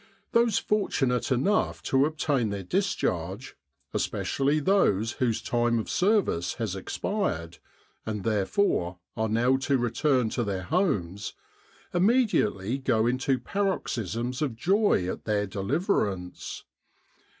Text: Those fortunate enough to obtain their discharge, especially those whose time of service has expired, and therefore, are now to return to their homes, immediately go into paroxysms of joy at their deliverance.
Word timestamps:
Those 0.31 0.57
fortunate 0.57 1.31
enough 1.31 1.83
to 1.83 2.07
obtain 2.07 2.49
their 2.49 2.63
discharge, 2.63 3.55
especially 3.93 4.59
those 4.59 5.11
whose 5.11 5.43
time 5.43 5.77
of 5.77 5.91
service 5.91 6.55
has 6.55 6.75
expired, 6.75 7.59
and 8.03 8.23
therefore, 8.23 8.97
are 9.15 9.29
now 9.29 9.57
to 9.57 9.77
return 9.77 10.29
to 10.29 10.43
their 10.43 10.63
homes, 10.63 11.35
immediately 11.93 12.79
go 12.79 13.05
into 13.05 13.37
paroxysms 13.37 14.41
of 14.41 14.55
joy 14.55 15.07
at 15.07 15.25
their 15.25 15.45
deliverance. 15.45 16.63